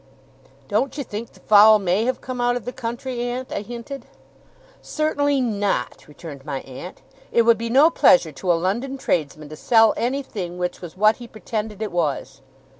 'Don't 0.67 0.97
you 0.97 1.03
think 1.03 1.29
the 1.31 1.39
fowl 1.41 1.77
may 1.77 2.05
have 2.05 2.21
come 2.21 2.41
out 2.41 2.55
of 2.55 2.65
the 2.65 2.73
country, 2.73 3.21
aunt?' 3.21 3.51
I 3.51 3.61
hinted. 3.61 4.07
'Certainly 4.81 5.41
not,' 5.41 6.07
returned 6.07 6.43
my 6.43 6.61
aunt. 6.61 7.03
'It 7.31 7.43
would 7.43 7.59
be 7.59 7.69
no 7.69 7.91
pleasure 7.91 8.31
to 8.31 8.51
a 8.51 8.55
London 8.57 8.97
tradesman 8.97 9.49
to 9.49 9.55
sell 9.55 9.93
anything 9.97 10.57
which 10.57 10.81
was 10.81 10.97
what 10.97 11.17
he 11.17 11.27
pretended 11.27 11.83
it 11.83 11.91
was. 11.91 12.41